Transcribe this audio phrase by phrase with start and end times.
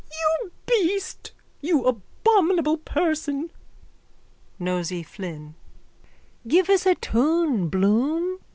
[0.11, 1.31] _You beast!
[1.61, 3.51] You abominable person!
[4.57, 5.53] NOSEY FLYNN:
[6.47, 8.39] Give us a tune, Bloom.